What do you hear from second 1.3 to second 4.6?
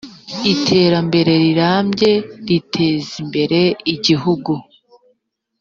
rirambye ritezimbere igihugu.